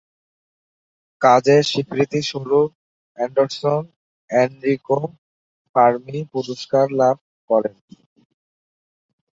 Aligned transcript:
কাজের 1.21 1.61
স্বীকৃতিস্বরূপ 1.71 2.69
Anderson 3.17 3.83
Enrico 4.29 4.99
Fermi 5.75 6.19
পুরস্কার 6.33 6.85
লাভ 6.99 7.17
করেন। 7.49 7.75